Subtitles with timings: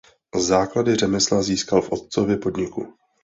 [0.47, 2.93] Základy řemesla získal v otcově podniku.